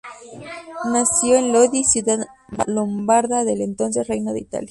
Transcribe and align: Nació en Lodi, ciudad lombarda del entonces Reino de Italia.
Nació 0.91 1.35
en 1.35 1.51
Lodi, 1.53 1.83
ciudad 1.83 2.25
lombarda 2.65 3.43
del 3.43 3.61
entonces 3.61 4.07
Reino 4.07 4.33
de 4.33 4.39
Italia. 4.39 4.59